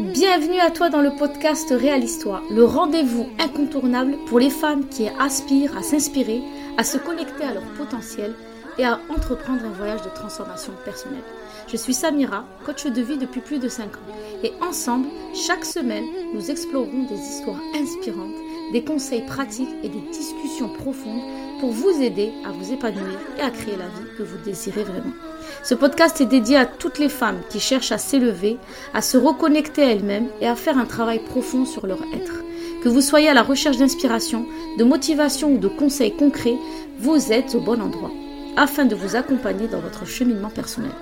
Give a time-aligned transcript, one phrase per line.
[0.00, 5.08] Bienvenue à toi dans le podcast Réal Histoire, le rendez-vous incontournable pour les femmes qui
[5.20, 6.42] aspirent à s'inspirer,
[6.76, 8.34] à se connecter à leur potentiel
[8.76, 11.22] et à entreprendre un voyage de transformation personnelle.
[11.68, 14.14] Je suis Samira, coach de vie depuis plus de 5 ans.
[14.42, 16.04] Et ensemble, chaque semaine,
[16.34, 18.34] nous explorerons des histoires inspirantes,
[18.72, 21.22] des conseils pratiques et des discussions profondes
[21.60, 25.14] pour vous aider à vous épanouir et à créer la vie que vous désirez vraiment.
[25.62, 28.58] Ce podcast est dédié à toutes les femmes qui cherchent à s'élever,
[28.92, 32.42] à se reconnecter à elles-mêmes et à faire un travail profond sur leur être.
[32.82, 34.46] Que vous soyez à la recherche d'inspiration,
[34.78, 36.58] de motivation ou de conseils concrets,
[36.98, 38.10] vous êtes au bon endroit
[38.56, 40.92] afin de vous accompagner dans votre cheminement personnel.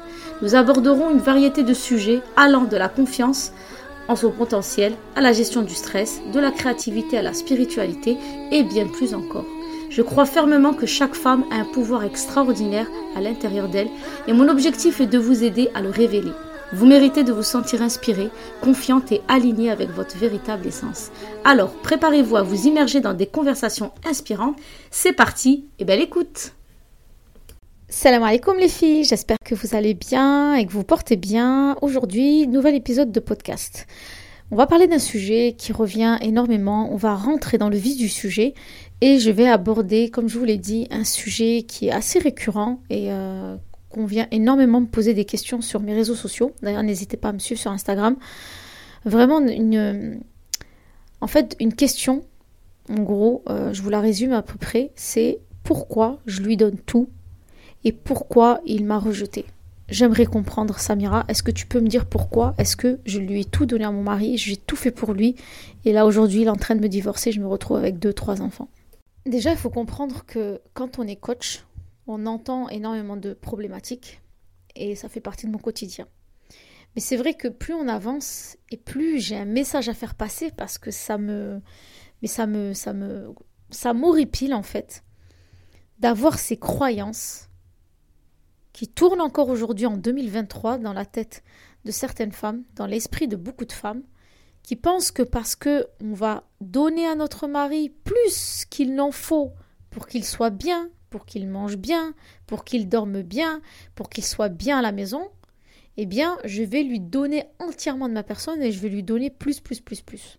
[0.40, 3.52] Nous aborderons une variété de sujets allant de la confiance
[4.08, 8.16] en son potentiel à la gestion du stress, de la créativité à la spiritualité
[8.50, 9.46] et bien plus encore.
[9.94, 13.90] Je crois fermement que chaque femme a un pouvoir extraordinaire à l'intérieur d'elle
[14.26, 16.32] et mon objectif est de vous aider à le révéler.
[16.72, 18.30] Vous méritez de vous sentir inspirée,
[18.62, 21.10] confiante et alignée avec votre véritable essence.
[21.44, 24.56] Alors, préparez-vous à vous immerger dans des conversations inspirantes.
[24.90, 26.54] C'est parti et belle écoute
[27.90, 31.76] Salam alaikum les filles, j'espère que vous allez bien et que vous portez bien.
[31.82, 33.86] Aujourd'hui, nouvel épisode de podcast.
[34.52, 38.10] On va parler d'un sujet qui revient énormément, on va rentrer dans le vif du
[38.10, 38.52] sujet
[39.00, 42.82] et je vais aborder, comme je vous l'ai dit, un sujet qui est assez récurrent
[42.90, 43.56] et euh,
[43.88, 46.52] qu'on vient énormément me poser des questions sur mes réseaux sociaux.
[46.60, 48.16] D'ailleurs, n'hésitez pas à me suivre sur Instagram.
[49.06, 49.40] Vraiment
[51.22, 52.22] en fait, une question,
[52.90, 56.76] en gros, euh, je vous la résume à peu près, c'est pourquoi je lui donne
[56.76, 57.08] tout
[57.84, 59.46] et pourquoi il m'a rejeté.
[59.92, 61.26] J'aimerais comprendre, Samira.
[61.28, 63.90] Est-ce que tu peux me dire pourquoi Est-ce que je lui ai tout donné à
[63.90, 65.36] mon mari J'ai tout fait pour lui.
[65.84, 67.30] Et là, aujourd'hui, il est en train de me divorcer.
[67.30, 68.70] Je me retrouve avec deux, trois enfants?
[69.26, 71.66] Déjà, il faut comprendre que quand on est coach,
[72.06, 74.22] on entend énormément de problématiques
[74.76, 76.06] et ça fait partie de mon quotidien.
[76.96, 80.50] Mais c'est vrai que plus on avance et plus j'ai un message à faire passer
[80.56, 81.60] parce que ça me
[82.22, 83.34] mais ça me ça me
[83.68, 85.04] ça m'horripile en fait
[85.98, 87.50] d'avoir ces croyances
[88.72, 91.42] qui tournent encore aujourd'hui en 2023 dans la tête
[91.84, 94.02] de certaines femmes, dans l'esprit de beaucoup de femmes
[94.62, 99.52] qui pensent que parce que on va donner à notre mari plus qu'il n'en faut
[99.90, 102.14] pour qu'il soit bien, pour qu'il mange bien,
[102.46, 103.60] pour qu'il dorme bien,
[103.94, 105.28] pour qu'il soit bien à la maison,
[105.96, 109.28] eh bien, je vais lui donner entièrement de ma personne et je vais lui donner
[109.28, 110.38] plus, plus, plus, plus.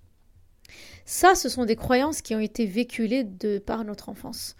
[1.05, 4.55] Ça, ce sont des croyances qui ont été véhiculées de par notre enfance.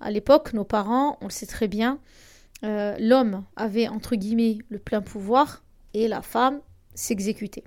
[0.00, 1.98] À l'époque, nos parents, on le sait très bien,
[2.64, 5.62] euh, l'homme avait entre guillemets le plein pouvoir
[5.94, 6.60] et la femme
[6.94, 7.64] s'exécutait.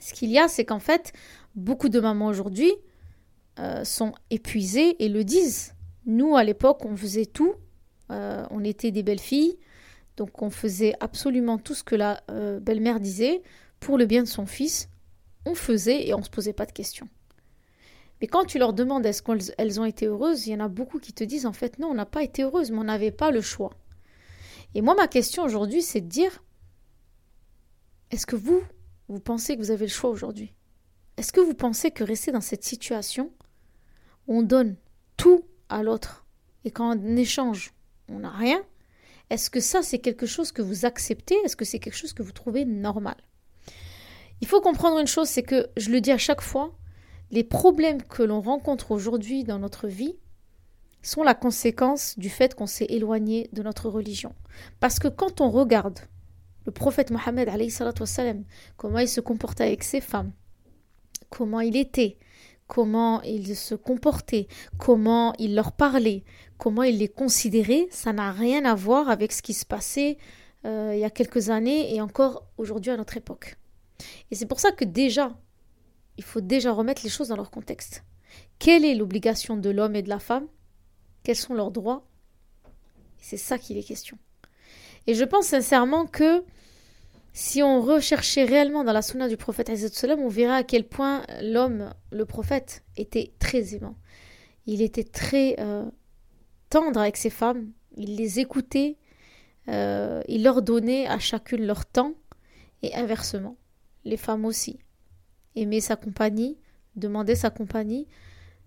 [0.00, 1.12] Ce qu'il y a, c'est qu'en fait,
[1.54, 2.72] beaucoup de mamans aujourd'hui
[3.58, 5.74] euh, sont épuisées et le disent.
[6.04, 7.54] Nous, à l'époque, on faisait tout.
[8.10, 9.58] Euh, on était des belles filles.
[10.16, 12.22] Donc, on faisait absolument tout ce que la
[12.62, 13.42] belle-mère disait
[13.80, 14.88] pour le bien de son fils.
[15.44, 17.08] On faisait et on ne se posait pas de questions.
[18.20, 20.98] Mais quand tu leur demandes est-ce qu'elles ont été heureuses, il y en a beaucoup
[20.98, 23.30] qui te disent en fait non, on n'a pas été heureuses, mais on n'avait pas
[23.30, 23.72] le choix.
[24.74, 26.42] Et moi, ma question aujourd'hui, c'est de dire
[28.10, 28.62] est-ce que vous,
[29.08, 30.54] vous pensez que vous avez le choix aujourd'hui?
[31.16, 33.32] Est-ce que vous pensez que rester dans cette situation,
[34.28, 34.76] on donne
[35.16, 36.26] tout à l'autre
[36.64, 37.72] et qu'en échange,
[38.08, 38.62] on n'a rien?
[39.30, 41.34] Est-ce que ça, c'est quelque chose que vous acceptez?
[41.44, 43.16] Est-ce que c'est quelque chose que vous trouvez normal?
[44.40, 46.76] Il faut comprendre une chose, c'est que, je le dis à chaque fois,
[47.30, 50.16] les problèmes que l'on rencontre aujourd'hui dans notre vie
[51.02, 54.34] sont la conséquence du fait qu'on s'est éloigné de notre religion.
[54.80, 56.00] Parce que quand on regarde
[56.64, 57.48] le prophète Mohammed,
[58.76, 60.32] comment il se comportait avec ses femmes,
[61.30, 62.18] comment il était,
[62.66, 64.48] comment il se comportait,
[64.78, 66.24] comment il leur parlait,
[66.58, 70.18] comment il les considérait, ça n'a rien à voir avec ce qui se passait
[70.64, 73.56] euh, il y a quelques années et encore aujourd'hui à notre époque.
[74.30, 75.32] Et c'est pour ça que déjà,
[76.16, 78.04] il faut déjà remettre les choses dans leur contexte.
[78.58, 80.46] Quelle est l'obligation de l'homme et de la femme
[81.26, 82.06] Quels sont leurs droits
[83.18, 84.16] C'est ça qu'il est question.
[85.08, 86.44] Et je pense sincèrement que
[87.32, 91.92] si on recherchait réellement dans la sunna du prophète, on verrait à quel point l'homme,
[92.12, 93.96] le prophète, était très aimant.
[94.66, 95.90] Il était très euh,
[96.70, 98.96] tendre avec ses femmes, il les écoutait,
[99.66, 102.14] euh, il leur donnait à chacune leur temps,
[102.82, 103.56] et inversement,
[104.04, 104.78] les femmes aussi.
[105.56, 106.56] Aimer sa compagnie,
[106.94, 108.06] demander sa compagnie,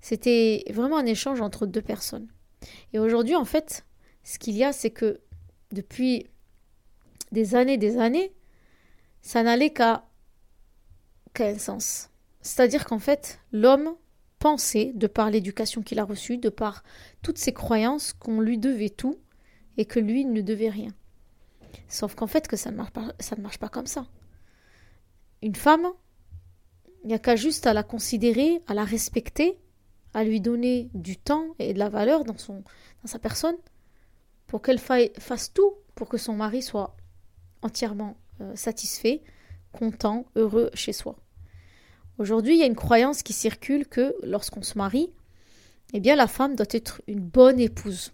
[0.01, 2.27] c'était vraiment un échange entre deux personnes.
[2.93, 3.85] Et aujourd'hui, en fait,
[4.23, 5.21] ce qu'il y a, c'est que
[5.71, 6.27] depuis
[7.31, 8.33] des années, des années,
[9.21, 10.05] ça n'allait qu'à
[11.39, 12.09] un sens.
[12.41, 13.95] C'est-à-dire qu'en fait, l'homme
[14.39, 16.83] pensait, de par l'éducation qu'il a reçue, de par
[17.21, 19.19] toutes ses croyances, qu'on lui devait tout
[19.77, 20.91] et que lui ne devait rien.
[21.87, 24.07] Sauf qu'en fait, que ça ne marche pas, ça ne marche pas comme ça.
[25.41, 25.87] une femme,
[27.03, 29.57] il n'y a qu'à juste à la considérer, à la respecter,
[30.13, 32.35] à lui donner du temps et de la valeur dans,
[33.05, 33.55] sa personne,
[34.47, 36.95] pour qu'elle fasse tout pour que son mari soit
[37.61, 39.21] entièrement euh, satisfait,
[39.71, 41.17] content, heureux chez soi.
[42.17, 45.11] Aujourd'hui, il y a une croyance qui circule que lorsqu'on se marie,
[45.93, 48.13] eh bien la femme doit être une bonne épouse,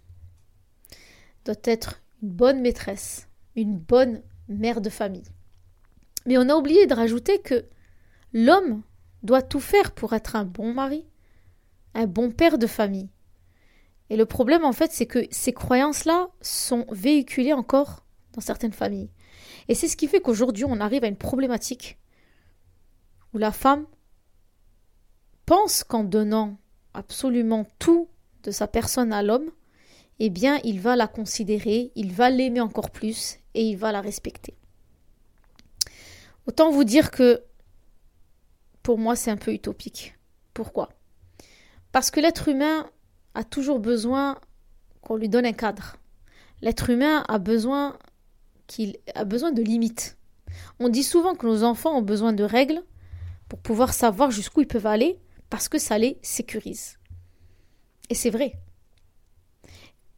[1.44, 5.30] doit être une bonne maîtresse, une bonne mère de famille.
[6.26, 7.66] Mais on a oublié de rajouter que
[8.32, 8.82] l'homme
[9.22, 11.04] doit tout faire pour être un bon mari,
[11.96, 13.08] un bon père de famille.
[14.10, 18.04] Et le problème, en fait, c'est que ces croyances-là sont véhiculées encore
[18.34, 19.10] dans certaines familles.
[19.68, 21.98] Et c'est ce qui fait qu'aujourd'hui, on arrive à une problématique
[23.32, 23.86] où la femme
[25.44, 26.58] pense qu'en donnant
[26.94, 28.08] absolument tout
[28.44, 29.50] de sa personne à l'homme,
[30.18, 34.00] eh bien, il va la considérer, il va l'aimer encore plus et il va la
[34.00, 34.54] respecter.
[36.46, 37.42] Autant vous dire que
[38.82, 40.14] pour moi, c'est un peu utopique.
[40.54, 40.90] Pourquoi?
[41.96, 42.90] Parce que l'être humain
[43.32, 44.38] a toujours besoin
[45.00, 45.96] qu'on lui donne un cadre.
[46.60, 47.96] L'être humain a besoin
[48.66, 50.18] qu'il a besoin de limites.
[50.78, 52.82] On dit souvent que nos enfants ont besoin de règles
[53.48, 56.98] pour pouvoir savoir jusqu'où ils peuvent aller parce que ça les sécurise.
[58.10, 58.58] Et c'est vrai.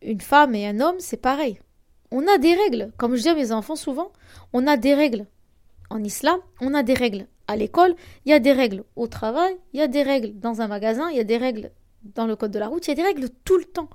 [0.03, 1.61] Une femme et un homme, c'est pareil.
[2.11, 2.91] On a des règles.
[2.97, 4.13] Comme je dis à mes enfants souvent,
[4.53, 5.27] on a des règles.
[5.91, 7.29] En islam, on a des règles.
[7.49, 8.85] À l'école, il y a des règles.
[8.95, 10.39] Au travail, il y a des règles.
[10.39, 11.73] Dans un magasin, il y a des règles.
[12.15, 13.89] Dans le code de la route, il y a des règles tout le temps.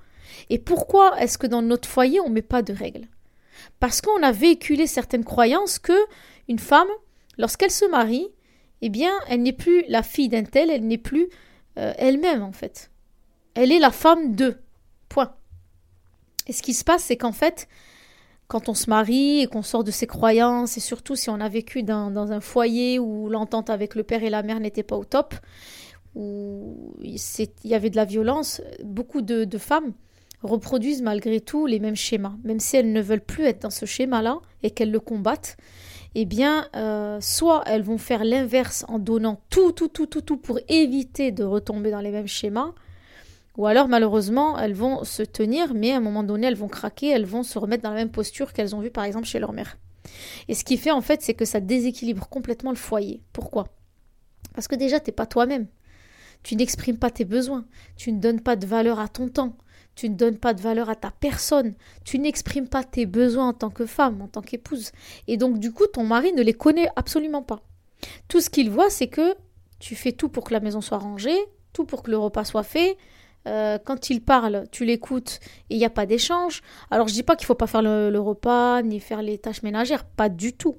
[0.49, 3.07] Et pourquoi est-ce que dans notre foyer, on ne met pas de règles?
[3.79, 5.97] Parce qu'on a véhiculé certaines croyances que
[6.49, 6.87] une femme,
[7.37, 8.27] lorsqu'elle se marie,
[8.81, 11.29] eh bien, elle n'est plus la fille d'un tel, elle n'est plus
[11.77, 12.91] euh, elle-même en fait.
[13.53, 14.57] Elle est la femme de.
[15.09, 15.35] Point.
[16.47, 17.67] Et ce qui se passe, c'est qu'en fait,
[18.53, 21.49] quand on se marie et qu'on sort de ses croyances, et surtout si on a
[21.49, 25.05] vécu dans, un foyer où l'entente avec le père et la mère n'était pas au
[25.05, 25.33] top,
[26.13, 27.17] où il
[27.63, 29.93] y avait de la violence, beaucoup de, femmes
[30.43, 33.87] reproduisent malgré tout les mêmes schémas, même si elles ne veulent plus être dans ce
[33.87, 35.57] schéma-là et qu'elles le combattent
[36.13, 40.37] eh bien, euh, soit elles vont faire l'inverse en donnant tout, tout, tout, tout, tout
[40.37, 42.75] pour éviter de retomber dans les mêmes schémas,
[43.57, 47.09] ou alors malheureusement, elles vont se tenir, mais à un moment donné, elles vont craquer,
[47.09, 49.53] elles vont se remettre dans la même posture qu'elles ont vue par exemple chez leur
[49.53, 49.77] mère.
[50.47, 53.21] Et ce qui fait en fait, c'est que ça déséquilibre complètement le foyer.
[53.31, 53.67] Pourquoi?
[54.53, 55.67] Parce que déjà, tu n'es pas toi-même.
[56.43, 57.65] Tu n'exprimes pas tes besoins,
[57.95, 59.55] tu ne donnes pas de valeur à ton temps,
[59.95, 61.73] tu ne donnes pas de valeur à ta personne,
[62.03, 64.91] tu n'exprimes pas tes besoins en tant que femme, en tant qu'épouse.
[65.27, 67.61] Et donc du coup, ton mari ne les connaît absolument pas.
[68.27, 69.35] Tout ce qu'il voit, c'est que
[69.79, 71.37] tu fais tout pour que la maison soit rangée,
[71.71, 72.97] tout pour que le repas soit fait.
[73.47, 76.61] Euh, quand il parle, tu l'écoutes et il n'y a pas d'échange.
[76.91, 80.05] Alors je dis pas qu'il faut pas faire le repas ni faire les tâches ménagères,
[80.05, 80.77] pas du tout.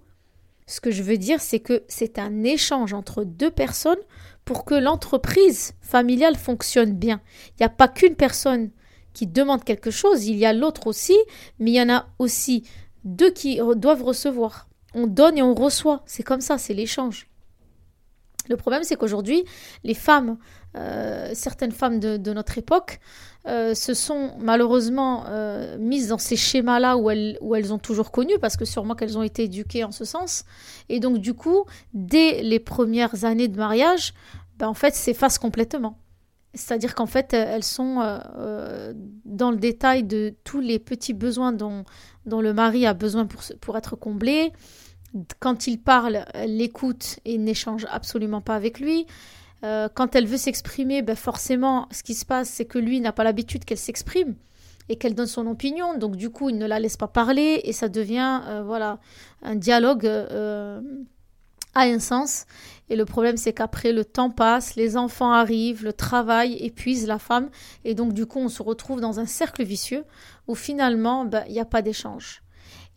[0.66, 3.98] Ce que je veux dire, c'est que c'est un échange entre deux personnes
[4.44, 7.20] pour que l'entreprise familiale fonctionne bien.
[7.50, 8.70] Il n'y a pas qu'une personne
[9.12, 11.16] qui demande quelque chose, il y a l'autre aussi,
[11.58, 12.66] mais il y en a aussi
[13.04, 14.68] deux qui doivent recevoir.
[14.94, 16.02] On donne et on reçoit.
[16.06, 17.28] C'est comme ça, c'est l'échange.
[18.48, 19.44] Le problème, c'est qu'aujourd'hui,
[19.84, 20.36] les femmes,
[20.76, 23.00] euh, certaines femmes de, notre époque,
[23.46, 28.10] euh, se sont malheureusement euh, mises dans ces schémas-là où elles, où elles ont toujours
[28.10, 30.44] connu, parce que sûrement qu'elles ont été éduquées en ce sens.
[30.88, 31.64] Et donc, du coup,
[31.94, 34.14] dès les premières années de mariage,
[34.58, 35.98] ben, en fait, s'effacent complètement.
[36.54, 37.96] C'est-à-dire qu'en fait, elles sont
[39.24, 41.82] dans le détail de tous les petits besoins dont,
[42.26, 44.52] dont le mari a besoin pour, pour être comblé.
[45.40, 49.06] Quand il parle, elle l'écoute et n'échange absolument pas avec lui.
[49.62, 53.12] Euh, quand elle veut s'exprimer, ben forcément, ce qui se passe, c'est que lui n'a
[53.12, 54.34] pas l'habitude qu'elle s'exprime
[54.88, 55.96] et qu'elle donne son opinion.
[55.96, 58.98] Donc du coup, il ne la laisse pas parler et ça devient voilà
[59.42, 60.06] un dialogue
[61.74, 62.46] a un sens.
[62.88, 67.18] Et le problème, c'est qu'après, le temps passe, les enfants arrivent, le travail épuise la
[67.18, 67.50] femme.
[67.84, 70.04] Et donc, du coup, on se retrouve dans un cercle vicieux
[70.46, 72.43] où finalement, ben, il n'y a pas d'échange.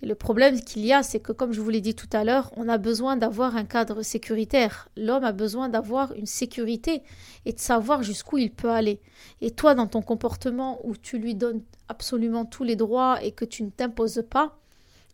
[0.04, 2.52] Le problème qu'il y a, c'est que, comme je vous l'ai dit tout à l'heure,
[2.56, 4.90] on a besoin d'avoir un cadre sécuritaire.
[4.96, 7.02] L'homme a besoin d'avoir une sécurité
[7.46, 9.02] et de savoir jusqu'où il peut aller.
[9.42, 13.46] Et toi, dans ton comportement où tu lui donnes absolument tous les droits et que
[13.46, 14.60] tu ne t'imposes pas,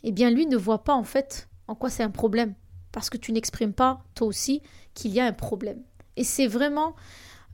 [0.03, 2.53] eh bien, lui ne voit pas en fait en quoi c'est un problème
[2.91, 4.61] parce que tu n'exprimes pas, toi aussi,
[4.93, 5.81] qu'il y a un problème.
[6.15, 6.95] Et c'est vraiment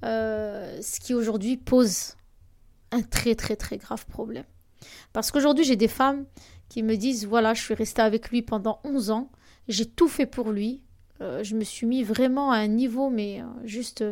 [0.04, 2.16] euh, ce qui aujourd'hui pose
[2.92, 4.44] un très très très grave problème.
[5.14, 6.26] Parce qu'aujourd'hui, j'ai des femmes
[6.70, 9.32] qui me disent, voilà, je suis restée avec lui pendant 11 ans,
[9.68, 10.82] j'ai tout fait pour lui,
[11.22, 14.04] euh, je me suis mis vraiment à un niveau, mais euh, juste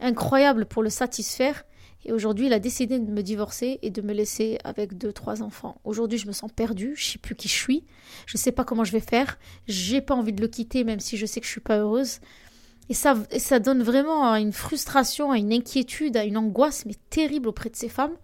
[0.00, 1.64] incroyable pour le satisfaire.
[2.04, 5.42] Et aujourd'hui, il a décidé de me divorcer et de me laisser avec deux, trois
[5.42, 5.80] enfants.
[5.84, 7.84] Aujourd'hui, je me sens perdue, je sais plus qui je suis,
[8.24, 11.18] je sais pas comment je vais faire, j'ai pas envie de le quitter, même si
[11.18, 12.20] je sais que je suis pas heureuse.
[12.88, 17.68] Et ça, et ça donne vraiment une frustration, une inquiétude, une angoisse, mais terrible auprès
[17.68, 18.16] de ces femmes,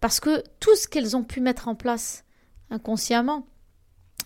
[0.00, 2.24] parce que tout ce qu'elles ont pu mettre en place
[2.70, 3.46] inconsciemment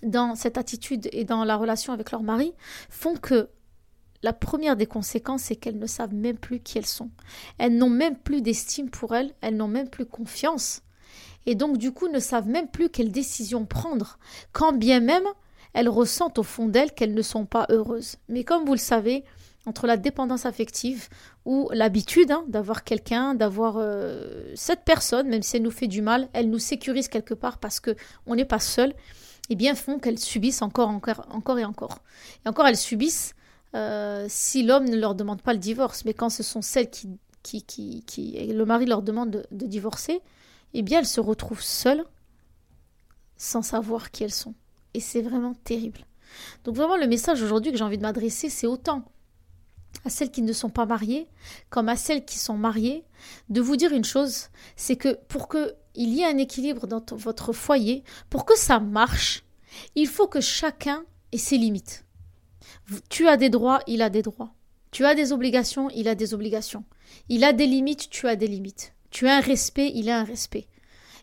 [0.02, 2.54] dans cette attitude et dans la relation avec leur mari
[2.88, 3.50] font que
[4.23, 7.11] la première des conséquences, c'est qu'elles ne savent même plus qui elles sont.
[7.59, 10.82] Elles n'ont même plus d'estime pour elles, elles n'ont même plus confiance.
[11.47, 14.18] Et donc, du coup, ne savent même plus quelle décision prendre,
[14.52, 15.25] quand bien même
[15.73, 18.16] elles ressentent au fond d'elles qu'elles ne sont pas heureuses.
[18.28, 19.25] Mais comme vous le savez,
[19.67, 21.09] entre la dépendance affective
[21.45, 26.02] ou l'habitude hein, d'avoir quelqu'un, d'avoir euh, cette personne, même si elle nous fait du
[26.02, 27.95] mal, elle nous sécurise quelque part parce que
[28.26, 31.99] on n'est pas seul, et eh bien font qu'elles subissent encore, encore, encore et encore.
[32.45, 33.35] Et encore, elles subissent
[33.75, 36.05] euh, si l'homme ne leur demande pas le divorce.
[36.05, 37.09] Mais quand ce sont celles qui,
[37.43, 40.21] qui, qui, qui le mari leur demande de, de divorcer,
[40.73, 42.05] eh bien elles se retrouvent seules
[43.37, 44.55] sans savoir qui elles sont.
[44.95, 46.07] Et c'est vraiment terrible.
[46.64, 49.05] Donc vraiment le message aujourd'hui que j'ai envie de m'adresser, c'est autant
[50.04, 51.28] à celles qui ne sont pas mariées
[51.68, 53.04] comme à celles qui sont mariées,
[53.49, 57.52] de vous dire une chose, c'est que pour qu'il y ait un équilibre dans votre
[57.52, 59.44] foyer, pour que ça marche,
[59.94, 62.04] il faut que chacun ait ses limites.
[63.09, 64.52] Tu as des droits, il a des droits.
[64.90, 66.85] Tu as des obligations, il a des obligations.
[67.28, 68.94] Il a des limites, tu as des limites.
[69.11, 70.66] Tu as un respect, il a un respect.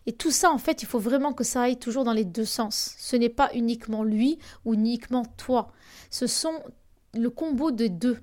[0.06, 2.46] Et tout ça, en fait, il faut vraiment que ça aille toujours dans les deux
[2.46, 2.94] sens.
[2.98, 5.72] Ce n'est pas uniquement lui ou uniquement toi.
[6.10, 6.54] Ce sont
[7.14, 8.18] le combo de deux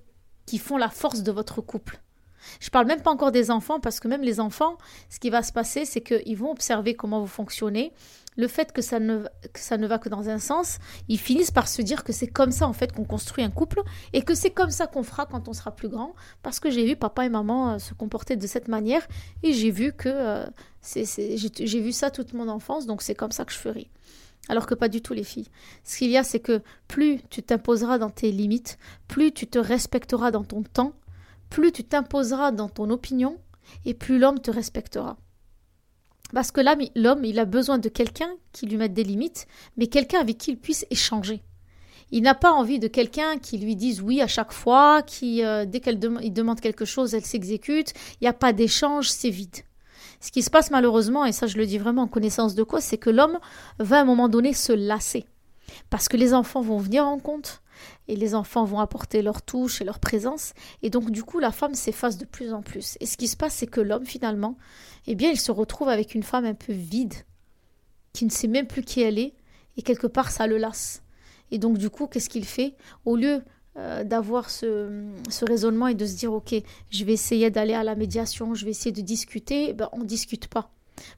[0.46, 2.00] qui font la force de votre couple.
[2.60, 4.78] Je parle même pas encore des enfants parce que même les enfants,
[5.10, 7.94] ce qui va se passer, c'est qu'ils vont observer comment vous fonctionnez.
[8.38, 9.24] Le fait que ça, ne,
[9.56, 12.52] ça ne va que dans un sens, ils finissent par se dire que c'est comme
[12.52, 15.48] ça en fait qu'on construit un couple et que c'est comme ça qu'on fera quand
[15.48, 16.14] on sera plus grand.
[16.44, 19.08] Parce que j'ai vu papa et maman euh, se comporter de cette manière
[19.42, 20.46] et j'ai vu que euh,
[20.84, 23.90] j'ai vu ça toute mon enfance, donc c'est comme ça que je ferai.
[24.48, 25.50] Alors que pas du tout les filles.
[25.84, 29.58] Ce qu'il y a, c'est que plus tu t'imposeras dans tes limites, plus tu te
[29.58, 30.94] respecteras dans ton temps,
[31.50, 33.40] plus tu t'imposeras dans ton opinion,
[33.86, 35.18] et plus l'homme te respectera.
[36.34, 36.62] Parce que
[36.96, 39.48] l'homme, il a besoin de quelqu'un qui lui mette des limites,
[39.78, 41.42] mais quelqu'un avec qui il puisse échanger.
[42.12, 45.66] Il n'a pas envie de quelqu'un qui lui dise oui à chaque fois, qui, euh,
[45.66, 47.94] dès qu'elle demande quelque chose, elle s'exécute.
[48.14, 49.58] Il n'y a pas d'échange, c'est vide.
[50.26, 52.82] Ce qui se passe malheureusement, et ça je le dis vraiment en connaissance de cause,
[52.82, 53.38] c'est que l'homme
[53.78, 55.28] va à un moment donné se lasser.
[55.92, 57.62] Parce que les enfants vont venir en compte,
[58.08, 61.52] et les enfants vont apporter leur touche et leur présence, et donc du coup la
[61.52, 62.98] femme s'efface de plus en plus.
[63.02, 64.58] Et ce qui se passe, c'est que l'homme finalement,
[65.06, 67.14] eh bien il se retrouve avec une femme un peu vide,
[68.12, 69.36] qui ne sait même plus qui elle est,
[69.78, 71.04] et quelque part ça le lasse.
[71.52, 72.76] Et donc du coup, qu'est-ce qu'il fait?
[73.06, 73.44] Au lieu
[73.78, 75.04] euh, d'avoir ce,
[75.42, 76.56] raisonnement et de se dire ok
[76.92, 80.06] je vais essayer d'aller à la médiation je vais essayer de discuter ben, on ne
[80.06, 80.70] discute pas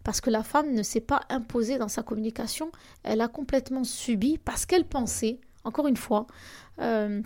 [0.03, 2.71] parce que la femme ne s'est pas imposée dans sa communication
[3.03, 6.25] elle a complètement subi parce qu'elle pensait encore une fois
[6.81, 7.21] euh,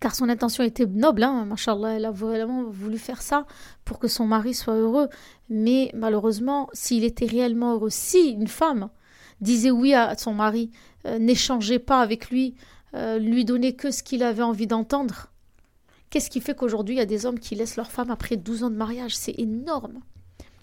[0.00, 1.48] car son intention était noble, hein,
[1.86, 3.46] elle a vraiment voulu faire ça
[3.84, 5.08] pour que son mari soit heureux.
[5.48, 8.90] Mais malheureusement, s'il était réellement heureux, si une femme
[9.40, 10.70] disait oui à son mari,
[11.06, 12.54] euh, n'échangeait pas avec lui,
[12.94, 15.32] euh, lui donner que ce qu'il avait envie d'entendre.
[16.10, 18.64] Qu'est-ce qui fait qu'aujourd'hui il y a des hommes qui laissent leur femme après 12
[18.64, 19.16] ans de mariage?
[19.16, 20.00] C'est énorme.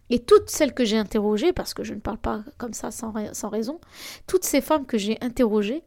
[0.09, 3.11] Et toutes celles que j'ai interrogées, parce que je ne parle pas comme ça sans,
[3.49, 3.79] raison,
[4.27, 5.83] toutes ces femmes que j'ai interrogées,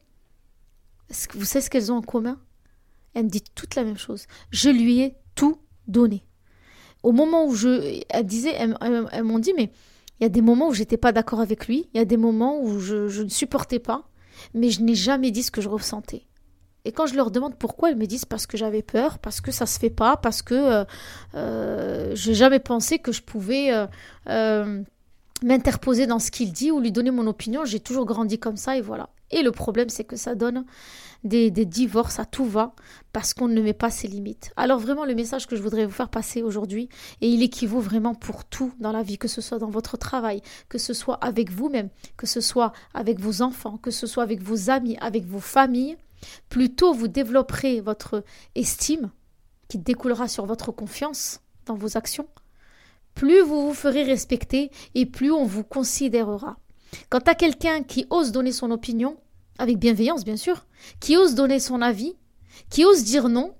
[1.34, 2.40] vous savez ce qu'elles ont en commun?
[3.14, 4.26] Elles me disent toutes la même chose.
[4.50, 6.24] Je lui ai tout donné.
[7.02, 8.02] Au moment où je.
[8.10, 9.70] Elles disaient, elles, m'ont dit, mais
[10.20, 12.16] il y a des moments où j'étais pas d'accord avec lui, il y a des
[12.16, 14.08] moments où je ne supportais pas,
[14.52, 16.27] mais je n'ai jamais dit ce que je ressentais.
[16.88, 19.52] Et quand je leur demande pourquoi, elles me disent parce que j'avais peur, parce que
[19.52, 20.84] ça se fait pas, parce que euh,
[21.34, 23.86] euh j'ai jamais pensé que je pouvais euh,
[24.30, 24.82] euh,
[25.42, 27.66] m'interposer dans ce qu'il dit ou lui donner mon opinion.
[27.66, 29.10] J'ai toujours grandi comme ça et voilà.
[29.30, 30.64] Et le problème, c'est que ça donne
[31.24, 32.72] des, divorces à tout va
[33.12, 34.50] parce qu'on ne met pas ses limites.
[34.56, 36.88] Alors vraiment, le message que je voudrais vous faire passer aujourd'hui,
[37.20, 40.40] et il équivaut vraiment pour tout dans la vie, que ce soit dans votre travail,
[40.70, 44.42] que ce soit avec vous-même, que ce soit avec vos enfants, que ce soit avec
[44.42, 45.98] vos amis, avec vos familles,
[46.48, 49.10] plus tôt vous développerez votre estime,
[49.68, 52.28] qui découlera sur votre confiance dans vos actions,
[53.14, 56.56] plus vous vous ferez respecter et plus on vous considérera.
[57.10, 59.18] Quant à quelqu'un qui ose donner son opinion,
[59.58, 60.66] avec bienveillance bien sûr,
[61.00, 62.16] qui ose donner son avis,
[62.70, 63.54] qui ose dire non,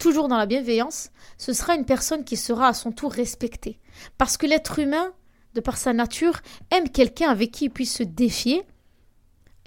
[0.00, 3.78] toujours dans la bienveillance, ce sera une personne qui sera à son tour respectée.
[4.18, 5.12] Parce que l'être humain,
[5.54, 8.64] de par sa nature, aime quelqu'un avec qui il puisse se défier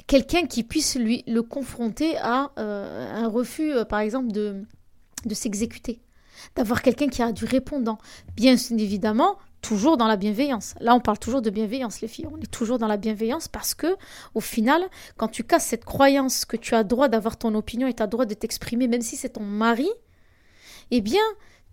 [0.07, 4.65] quelqu'un qui puisse lui le confronter à euh, un refus, euh, par exemple, de,
[5.31, 6.01] s'exécuter.
[6.55, 7.97] d'avoir quelqu'un qui a du répondant.
[8.35, 10.75] Bien évidemment, toujours dans la bienveillance.
[10.79, 12.27] Là, on parle toujours de bienveillance, les filles.
[12.31, 13.97] On est toujours dans la bienveillance parce que,
[14.33, 14.81] au final,
[15.17, 18.07] quand tu casses cette croyance que tu as droit d'avoir ton opinion et tu as
[18.07, 19.89] droit de t'exprimer, même si c'est ton mari,
[20.91, 21.23] eh bien,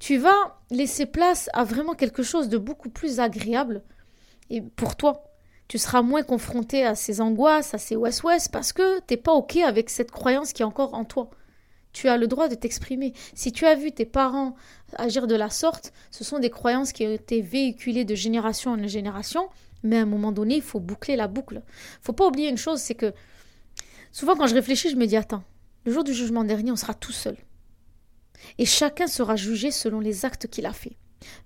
[0.01, 3.83] tu vas laisser place à vraiment quelque chose de beaucoup plus agréable
[4.51, 5.34] et pour toi.
[5.69, 9.57] Tu seras moins confronté à ces angoisses, à ces ouest-ouest, parce que t'es pas OK
[9.57, 11.31] avec cette croyance qui est encore en toi.
[11.93, 13.13] Tu as le droit de t'exprimer.
[13.35, 14.57] Si tu as vu tes parents
[14.97, 18.87] agir de la sorte, ce sont des croyances qui ont été véhiculées de génération en
[18.87, 19.49] génération,
[19.83, 21.63] mais à un moment donné, il faut boucler la boucle.
[22.03, 23.13] Faut pas oublier une chose, c'est que
[24.13, 25.45] souvent quand je réfléchis, je me dis attends,
[25.85, 27.37] le jour du jugement dernier, on sera tout seul
[28.59, 30.95] et chacun sera jugé selon les actes qu'il a faits.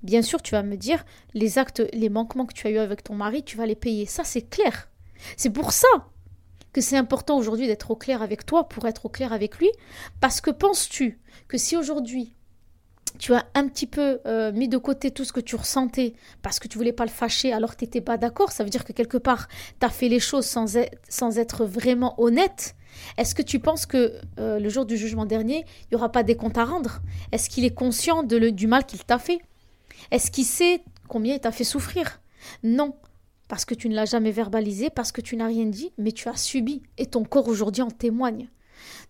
[0.02, 1.04] Bien sûr, tu vas me dire,
[1.34, 4.06] les actes, les manquements que tu as eu avec ton mari, tu vas les payer.
[4.06, 4.88] Ça, c'est clair.
[5.36, 5.88] C'est pour ça
[6.72, 9.70] que c'est important aujourd'hui d'être au clair avec toi pour être au clair avec lui.
[10.20, 12.34] Parce que penses-tu que si aujourd'hui
[13.18, 16.60] tu as un petit peu euh, mis de côté tout ce que tu ressentais parce
[16.60, 18.84] que tu voulais pas le fâcher alors que tu n'étais pas d'accord, ça veut dire
[18.84, 19.48] que quelque part
[19.80, 22.76] tu as fait les choses sans être vraiment honnête
[23.16, 26.22] est-ce que tu penses que euh, le jour du jugement dernier, il n'y aura pas
[26.22, 27.00] des comptes à rendre?
[27.32, 29.40] Est-ce qu'il est conscient du mal qu'il t'a fait?
[30.10, 32.20] Est-ce qu'il sait combien il t'a fait souffrir?
[32.62, 32.94] Non,
[33.48, 36.28] parce que tu ne l'as jamais verbalisé, parce que tu n'as rien dit, mais tu
[36.28, 38.48] as subi, et ton corps aujourd'hui en témoigne.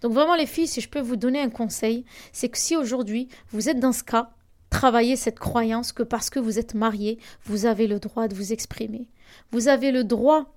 [0.01, 3.29] Donc vraiment les filles, si je peux vous donner un conseil, c'est que si aujourd'hui
[3.51, 4.31] vous êtes dans ce cas,
[4.71, 8.53] travaillez cette croyance que parce que vous êtes marié, vous avez le droit de vous
[8.53, 9.09] exprimer.
[9.51, 10.55] Vous avez le droit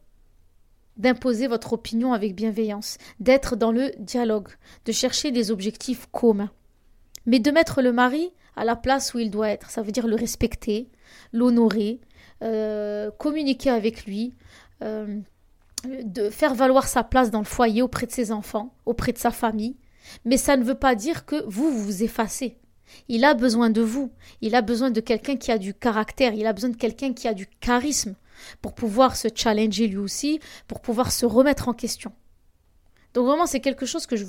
[0.97, 4.49] d'imposer votre opinion avec bienveillance, d'être dans le dialogue,
[4.85, 6.51] de chercher des objectifs communs.
[7.25, 10.07] Mais de mettre le mari à la place où il doit être, ça veut dire
[10.07, 10.89] le respecter,
[11.33, 12.01] l'honorer,
[12.43, 14.33] euh, communiquer avec lui,
[14.83, 15.19] euh,
[15.85, 19.31] de faire valoir sa place dans le foyer auprès de ses enfants, auprès de sa
[19.31, 19.77] famille.
[20.25, 22.57] Mais ça ne veut pas dire que vous vous, vous effacez.
[23.07, 24.11] Il a besoin de vous.
[24.41, 26.33] Il a besoin de quelqu'un qui a du caractère.
[26.33, 28.15] Il a besoin de quelqu'un qui a du charisme
[28.61, 32.11] pour pouvoir se challenger lui aussi, pour pouvoir se remettre en question.
[33.13, 34.25] Donc vraiment, c'est quelque chose que je,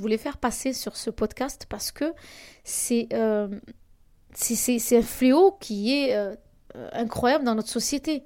[0.00, 2.12] voulais faire passer sur ce podcast parce que
[2.64, 3.48] c'est euh,
[4.50, 6.34] un fléau qui est euh,
[6.92, 8.24] incroyable dans notre société.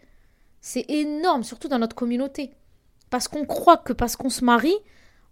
[0.61, 2.51] C'est énorme, surtout dans notre communauté.
[3.11, 4.77] Parce qu'on croit que parce qu'on se marie,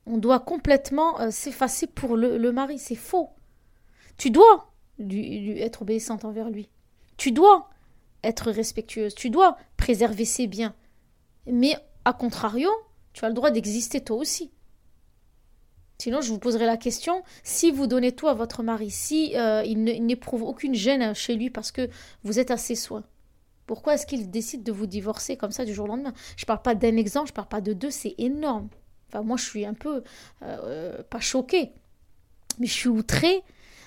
[0.06, 2.78] on doit complètement euh, s'effacer pour le, mari.
[2.78, 3.30] C'est faux.
[4.16, 6.68] Tu dois être obéissante envers lui.
[7.16, 7.70] Tu dois
[8.22, 9.14] être respectueuse.
[9.14, 10.74] Tu dois préserver ses biens.
[11.46, 12.70] Mais, à contrario,
[13.14, 14.50] tu as le droit d'exister toi aussi.
[15.98, 19.62] Sinon, je vous poserai la question si vous donnez tout à votre mari, si euh,
[19.64, 21.88] il n'éprouve aucune gêne chez lui parce que
[22.24, 23.04] vous êtes à ses soins,
[23.66, 26.12] pourquoi est-ce qu'il décide de vous divorcer comme ça du jour au lendemain?
[26.36, 28.68] Je parle pas d'un exemple, je parle pas de deux, c'est énorme.
[29.08, 30.02] Enfin, moi, je suis un peu
[30.42, 31.72] euh, pas choquée,
[32.58, 33.42] mais je suis outrée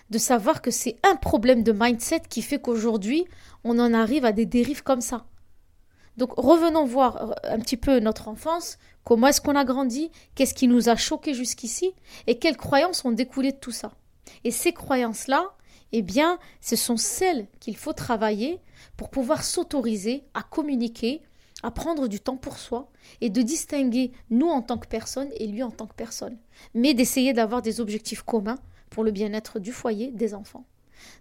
[0.10, 3.26] de savoir que c'est un problème de mindset qui fait qu'aujourd'hui,
[3.66, 5.26] on en arrive à des dérives comme ça.
[6.18, 10.54] Donc revenons voir euh, un petit peu notre enfance, comment est-ce qu'on a grandi, qu'est-ce
[10.54, 11.94] qui nous a choqués jusqu'ici,
[12.26, 13.92] et quelles croyances ont découlé de tout ça?
[14.44, 15.52] Et ces croyances-là,
[15.92, 18.60] eh bien, ce sont celles qu'il faut travailler
[18.98, 21.22] pour pouvoir s'autoriser à communiquer,
[21.64, 22.90] à prendre du temps pour soi
[23.22, 26.38] et de distinguer nous en tant que personne et lui en tant que personne,
[26.74, 30.66] mais d'essayer d'avoir des objectifs communs pour le bien-être du foyer des enfants.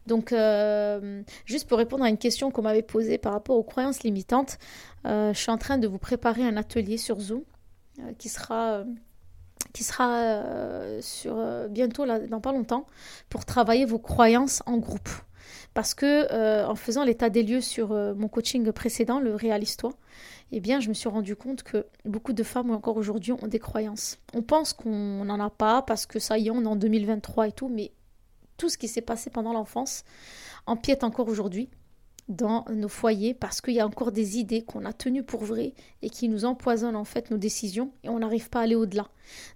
[0.06, 4.02] Donc, euh, juste pour répondre à une question qu'on m'avait posée par rapport aux croyances
[4.02, 4.58] limitantes,
[5.06, 7.42] euh, je suis en train de vous préparer un atelier sur Zoom
[8.00, 8.84] euh, qui sera,
[9.72, 10.42] qui sera
[11.00, 11.36] sur,
[11.68, 12.86] bientôt, là, dans pas longtemps,
[13.28, 15.08] pour travailler vos croyances en groupe.
[15.74, 19.92] Parce que en faisant l'état des lieux sur mon coaching précédent, le Réaliste-toi,
[20.52, 23.58] eh bien, je me suis rendu compte que beaucoup de femmes encore aujourd'hui ont des
[23.58, 24.18] croyances.
[24.32, 27.48] On pense qu'on n'en a pas parce que ça y est, on est en 2023
[27.48, 27.90] et tout, mais
[28.56, 30.04] tout ce qui s'est passé pendant l'enfance
[30.66, 31.68] empiète encore aujourd'hui
[32.28, 35.74] dans nos foyers parce qu'il y a encore des idées qu'on a tenues pour vraies
[36.02, 39.08] et qui nous empoisonnent en fait nos décisions et on n'arrive pas à aller au-delà.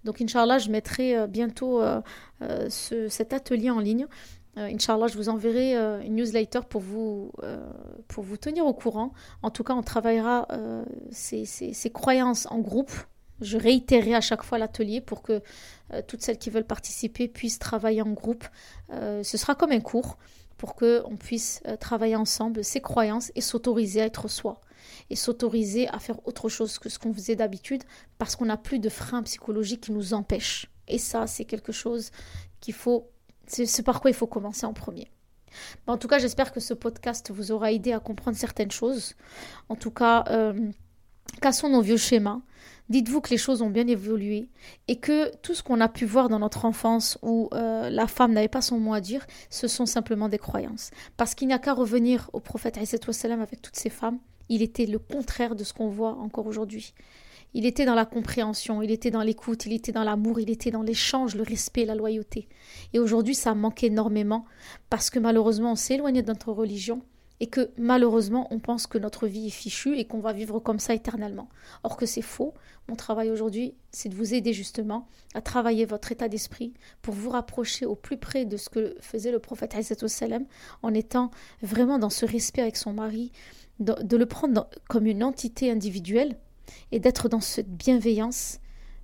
[0.05, 2.01] Donc Inch'Allah, je mettrai euh, bientôt euh,
[2.43, 4.07] euh, cet atelier en ligne.
[4.57, 7.33] Inch'Allah, je vous enverrai une newsletter pour vous,
[8.41, 9.13] tenir au courant.
[9.43, 10.49] En tout cas, on travaillera
[11.13, 12.91] ces croyances en groupe
[13.41, 15.43] je réitérerai à chaque fois l'atelier pour que
[15.93, 18.45] euh, toutes celles qui veulent participer puissent travailler en groupe.
[18.93, 20.19] Euh, ce sera comme un cours
[20.57, 24.61] pour qu'on puisse euh, travailler ensemble ses croyances et s'autoriser à être soi
[25.09, 27.83] et s'autoriser à faire autre chose que ce qu'on faisait d'habitude
[28.19, 30.67] parce qu'on n'a plus de freins psychologiques qui nous empêchent.
[30.89, 32.11] Et ça, c'est quelque chose
[32.61, 33.11] qu'il faut,
[33.47, 35.11] c'est par quoi il faut commencer en premier.
[35.87, 39.15] en tout cas, j'espère que ce podcast vous aura aidé à comprendre certaines choses.
[39.69, 40.25] En tout cas,
[41.41, 42.41] cassons nos vieux schémas,
[42.91, 44.49] dites-vous que les choses ont bien évolué
[44.89, 48.33] et que tout ce qu'on a pu voir dans notre enfance où euh, la femme
[48.33, 50.91] n'avait pas son mot à dire, ce sont simplement des croyances.
[51.17, 54.99] Parce qu'il n'y a qu'à revenir au prophète avec toutes ces femmes, il était le
[54.99, 56.93] contraire de ce qu'on voit encore aujourd'hui.
[57.55, 60.71] Il était dans la compréhension, il était dans l'écoute, il était dans l'amour, il était
[60.71, 62.49] dans l'échange, le respect, la loyauté.
[62.93, 64.45] Et aujourd'hui, ça manque énormément
[64.89, 67.03] parce que malheureusement, on s'est éloigné de notre religion
[67.41, 70.79] et que malheureusement on pense que notre vie est fichue et qu'on va vivre comme
[70.79, 71.49] ça éternellement.
[71.83, 72.55] Or que c'est faux.
[72.89, 77.31] Mon travail aujourd'hui, c'est de vous aider justement à travailler votre état d'esprit pour vous
[77.31, 79.75] rapprocher au plus près de ce que faisait le prophète
[80.07, 80.45] sallam
[80.83, 81.31] en étant
[81.63, 83.33] vraiment dans ce respect avec son mari,
[83.79, 86.37] de, le prendre comme une entité individuelle
[86.93, 88.59] et d'être dans cette bienveillance.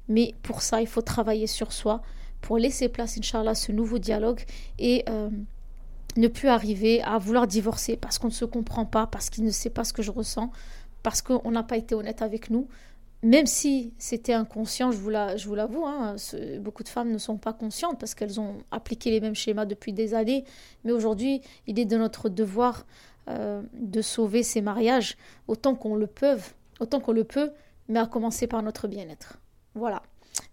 [0.09, 2.03] Mais pour ça, il faut travailler sur soi
[2.43, 4.43] pour laisser place, Inch'Allah, à ce nouveau dialogue
[4.79, 5.31] et euh,
[6.17, 9.51] ne plus arriver à vouloir divorcer parce qu'on ne se comprend pas, parce qu'il ne
[9.51, 10.51] sait pas ce que je ressens,
[11.03, 12.69] parce qu'on n'a pas été honnête avec nous.
[13.23, 16.17] Même si c'était inconscient, je vous l'avoue, hein,
[16.61, 19.93] beaucoup de femmes ne sont pas conscientes parce qu'elles ont appliqué les mêmes schémas depuis
[19.93, 20.45] des années.
[20.85, 22.87] Mais aujourd'hui, il est de notre devoir
[23.29, 25.17] euh, de sauver ces mariages
[25.49, 26.37] autant qu'on le peut,
[26.79, 27.51] autant qu'on le peut,
[27.89, 29.39] mais à commencer par notre bien-être.
[29.75, 30.03] Voilà.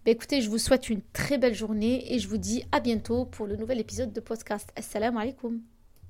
[0.04, 3.24] Ben écoutez, je vous souhaite une très belle journée et je vous dis à bientôt
[3.24, 4.68] pour le nouvel épisode de podcast.
[4.76, 5.62] Assalamu alaikum.